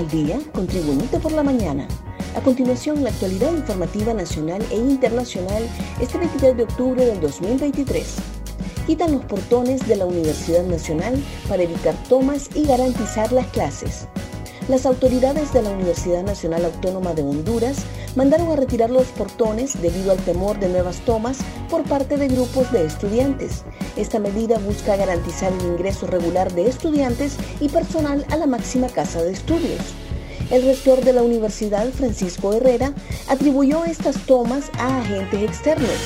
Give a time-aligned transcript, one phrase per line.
[0.00, 0.66] al día con
[1.20, 1.86] por la mañana.
[2.34, 5.62] A continuación, la actualidad informativa nacional e internacional
[6.00, 8.16] este 23 de octubre del 2023.
[8.86, 14.08] Quitan los portones de la Universidad Nacional para evitar tomas y garantizar las clases.
[14.70, 17.78] Las autoridades de la Universidad Nacional Autónoma de Honduras
[18.14, 22.70] mandaron a retirar los portones debido al temor de nuevas tomas por parte de grupos
[22.70, 23.64] de estudiantes.
[23.96, 29.20] Esta medida busca garantizar el ingreso regular de estudiantes y personal a la máxima casa
[29.24, 29.80] de estudios.
[30.52, 32.94] El rector de la universidad, Francisco Herrera,
[33.28, 35.98] atribuyó estas tomas a agentes externos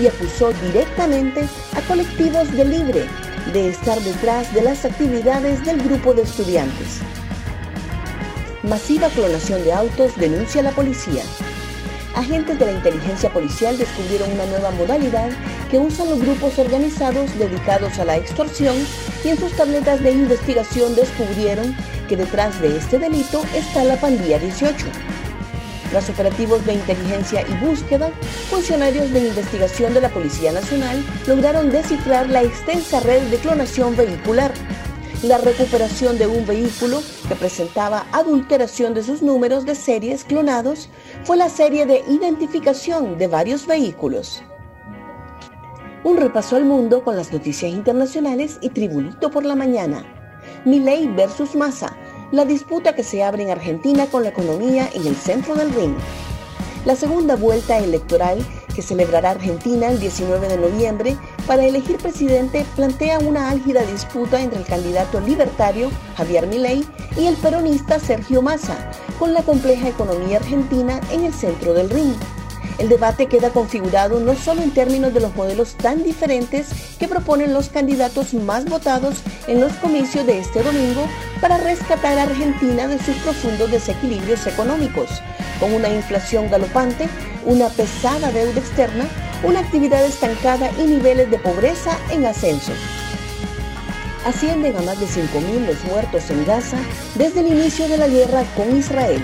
[0.00, 3.04] y acusó directamente a colectivos de libre
[3.52, 7.00] de estar detrás de las actividades del grupo de estudiantes.
[8.62, 11.22] Masiva clonación de autos denuncia la policía
[12.14, 15.30] agentes de la inteligencia policial descubrieron una nueva modalidad
[15.70, 18.76] que usan los grupos organizados dedicados a la extorsión
[19.24, 21.74] y en sus tabletas de investigación descubrieron
[22.08, 24.86] que detrás de este delito está la pandilla 18.
[25.92, 28.10] Los operativos de inteligencia y búsqueda,
[28.50, 34.52] funcionarios de investigación de la Policía Nacional lograron descifrar la extensa red de clonación vehicular
[35.22, 40.88] la recuperación de un vehículo que presentaba adulteración de sus números de series clonados
[41.22, 44.42] fue la serie de identificación de varios vehículos.
[46.02, 50.04] Un repaso al mundo con las noticias internacionales y tribunito por la mañana.
[50.64, 51.96] Milei versus Massa,
[52.32, 55.94] la disputa que se abre en Argentina con la economía en el centro del ring.
[56.84, 63.18] La segunda vuelta electoral que celebrará Argentina el 19 de noviembre para elegir presidente plantea
[63.18, 66.84] una álgida disputa entre el candidato libertario Javier Milei
[67.16, 72.14] y el peronista Sergio Massa, con la compleja economía argentina en el centro del ring.
[72.78, 77.52] El debate queda configurado no solo en términos de los modelos tan diferentes que proponen
[77.52, 81.06] los candidatos más votados en los comicios de este domingo
[81.40, 85.10] para rescatar a Argentina de sus profundos desequilibrios económicos,
[85.60, 87.08] con una inflación galopante,
[87.44, 89.04] una pesada deuda externa,
[89.44, 92.72] una actividad estancada y niveles de pobreza en ascenso.
[94.24, 96.76] Ascienden a más de 5.000 los muertos en Gaza
[97.16, 99.22] desde el inicio de la guerra con Israel.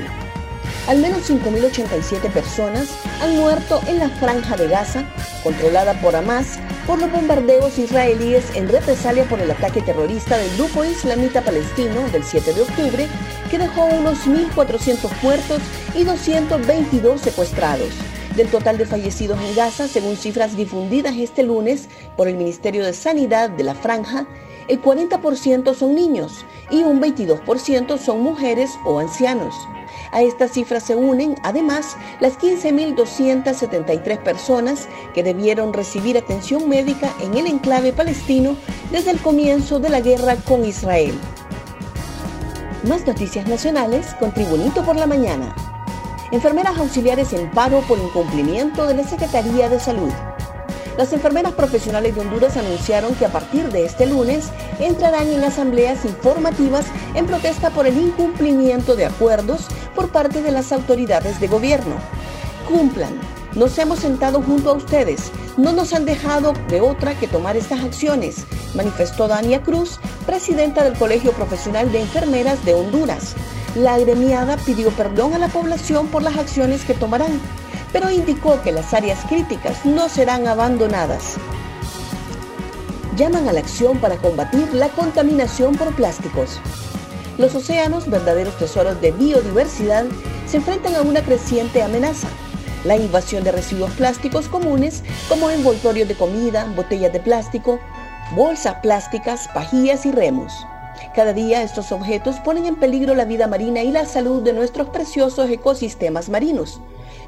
[0.89, 2.89] Al menos 5.087 personas
[3.23, 5.05] han muerto en la franja de Gaza,
[5.45, 10.85] controlada por Hamas, por los bombardeos israelíes en represalia por el ataque terrorista del grupo
[10.85, 13.07] islamita palestino del 7 de octubre,
[13.51, 15.61] que dejó unos 1.400 muertos
[15.95, 18.08] y 222 secuestrados.
[18.39, 22.93] Del total de fallecidos en Gaza, según cifras difundidas este lunes por el Ministerio de
[22.93, 24.29] Sanidad de la Franja,
[24.69, 29.57] el 40% son niños y un 22% son mujeres o ancianos.
[30.13, 37.37] A estas cifras se unen, además, las 15.273 personas que debieron recibir atención médica en
[37.37, 38.57] el enclave palestino
[38.93, 41.19] desde el comienzo de la guerra con Israel.
[42.85, 45.68] Más noticias nacionales con Tribunito por la Mañana.
[46.31, 50.13] Enfermeras auxiliares en paro por incumplimiento de la Secretaría de Salud.
[50.99, 56.05] Las enfermeras profesionales de Honduras anunciaron que a partir de este lunes entrarán en asambleas
[56.05, 56.85] informativas
[57.15, 61.95] en protesta por el incumplimiento de acuerdos por parte de las autoridades de gobierno.
[62.69, 63.19] Cumplan.
[63.55, 65.33] Nos hemos sentado junto a ustedes.
[65.57, 70.99] No nos han dejado de otra que tomar estas acciones, manifestó Dania Cruz, presidenta del
[70.99, 73.35] Colegio Profesional de Enfermeras de Honduras.
[73.79, 77.41] La agremiada pidió perdón a la población por las acciones que tomarán
[77.93, 81.37] pero indicó que las áreas críticas no serán abandonadas.
[83.17, 86.61] Llaman a la acción para combatir la contaminación por plásticos.
[87.37, 90.05] Los océanos, verdaderos tesoros de biodiversidad,
[90.47, 92.29] se enfrentan a una creciente amenaza.
[92.85, 97.81] La invasión de residuos plásticos comunes como envoltorios de comida, botellas de plástico,
[98.37, 100.53] bolsas plásticas, pajillas y remos.
[101.15, 104.89] Cada día estos objetos ponen en peligro la vida marina y la salud de nuestros
[104.91, 106.81] preciosos ecosistemas marinos.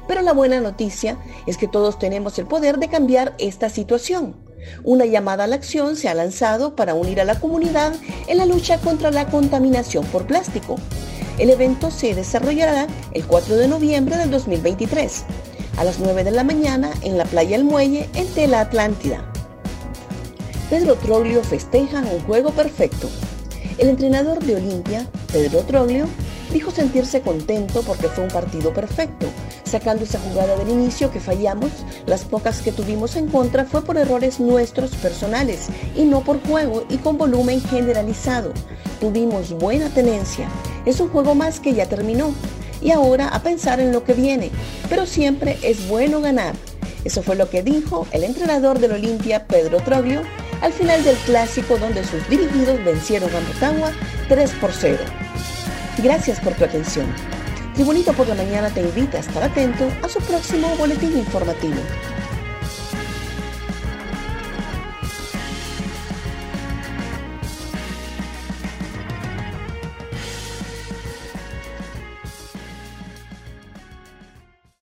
[0.07, 4.35] Pero la buena noticia es que todos tenemos el poder de cambiar esta situación.
[4.83, 7.93] Una llamada a la acción se ha lanzado para unir a la comunidad
[8.27, 10.75] en la lucha contra la contaminación por plástico.
[11.37, 15.25] El evento se desarrollará el 4 de noviembre del 2023
[15.77, 19.25] a las 9 de la mañana en la playa El Muelle en Tela Atlántida.
[20.69, 23.09] Pedro Troglio festeja un juego perfecto.
[23.81, 26.05] El entrenador de Olimpia, Pedro Troglio,
[26.53, 29.25] dijo sentirse contento porque fue un partido perfecto,
[29.63, 31.71] sacando esa jugada del inicio que fallamos,
[32.05, 36.85] las pocas que tuvimos en contra fue por errores nuestros personales y no por juego
[36.89, 38.53] y con volumen generalizado.
[38.99, 40.47] Tuvimos buena tenencia.
[40.85, 42.35] Es un juego más que ya terminó.
[42.83, 44.51] Y ahora a pensar en lo que viene.
[44.89, 46.53] Pero siempre es bueno ganar.
[47.03, 50.21] Eso fue lo que dijo el entrenador del Olimpia, Pedro Troglio,
[50.61, 53.91] al final del clásico donde sus dirigidos vencieron a Motagua
[54.29, 54.97] 3 por 0.
[55.97, 57.07] Gracias por tu atención.
[57.73, 61.81] Tribunito por la Mañana te invita a estar atento a su próximo boletín informativo.